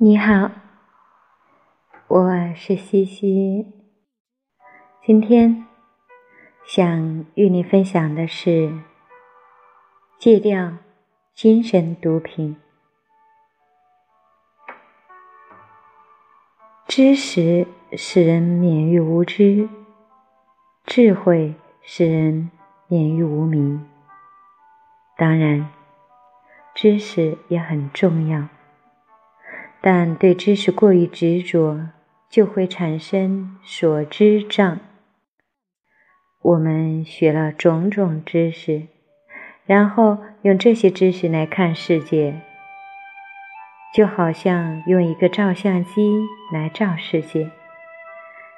[0.00, 0.52] 你好，
[2.06, 3.66] 我是西西。
[5.04, 5.66] 今天
[6.64, 8.72] 想与你分享的是
[10.16, 10.74] 戒掉
[11.34, 12.56] 精神毒品。
[16.86, 19.68] 知识使人免于无知，
[20.84, 22.52] 智慧使人
[22.86, 23.84] 免于无明。
[25.16, 25.68] 当然，
[26.72, 28.46] 知识也很重要。
[29.80, 31.90] 但对知识过于执着，
[32.28, 34.80] 就会产生所知障。
[36.42, 38.88] 我们学了种种知识，
[39.66, 42.40] 然后用这些知识来看世界，
[43.94, 47.50] 就好像用一个照相机来照世界，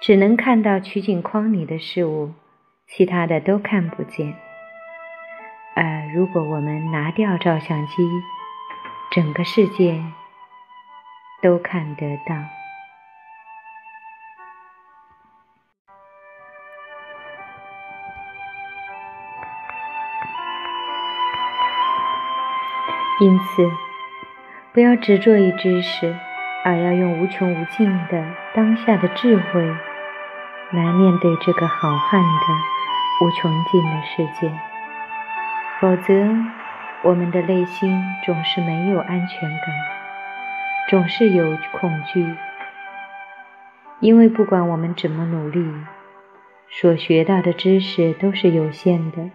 [0.00, 2.32] 只能看到取景框里的事物，
[2.86, 4.34] 其他的都看不见。
[5.74, 8.08] 而如果我们拿掉照相机，
[9.10, 10.02] 整个世界。
[11.42, 12.34] 都看得到，
[23.20, 23.70] 因此，
[24.72, 26.16] 不要执着于知识，
[26.64, 29.62] 而要用无穷无尽的当下的智慧
[30.72, 32.54] 来面对这个浩瀚的
[33.20, 34.52] 无穷尽的世界。
[35.80, 36.14] 否则，
[37.02, 40.05] 我们的内心总是没有安全感。
[40.88, 42.36] 总是有恐惧，
[43.98, 45.68] 因为不管我们怎么努力，
[46.70, 49.30] 所学到的知识都是有限的。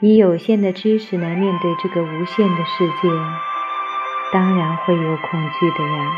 [0.00, 3.08] 以有限的知识来面对这个无限的世界，
[4.32, 6.12] 当然会有恐惧的呀。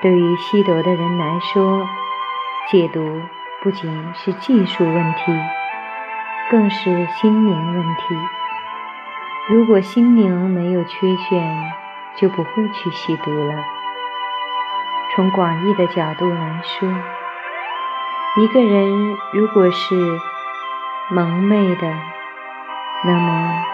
[0.00, 1.86] 对于吸毒的人来说，
[2.70, 3.20] 戒毒
[3.62, 5.32] 不仅是技术问题，
[6.50, 8.02] 更是心灵问题。
[9.50, 11.72] 如果心灵没有缺陷，
[12.16, 13.64] 就不会去吸毒了。
[15.14, 16.88] 从广义的角度来说，
[18.36, 19.94] 一个人如果是
[21.10, 21.94] 蒙昧的，
[23.04, 23.64] 那么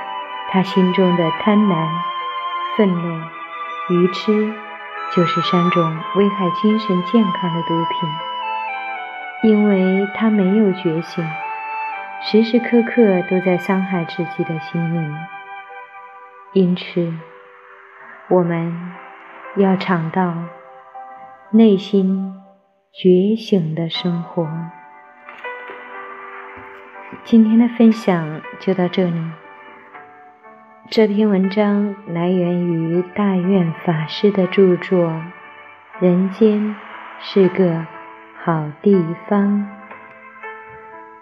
[0.50, 1.88] 他心中的贪婪、
[2.76, 3.20] 愤怒、
[3.90, 4.52] 愚痴，
[5.14, 11.24] 就是三种危害精神健康的毒品，因为他没有觉醒，
[12.22, 15.16] 时时刻刻都在伤害自己的心灵，
[16.52, 17.12] 因此。
[18.30, 18.92] 我们
[19.56, 20.34] 要尝到
[21.50, 22.34] 内心
[22.92, 24.46] 觉醒的生活。
[27.24, 29.18] 今天的分享就到这里。
[30.90, 35.08] 这篇文章来源于大愿法师的著作
[35.98, 36.76] 《人间
[37.20, 37.86] 是个
[38.44, 38.94] 好地
[39.26, 39.66] 方》。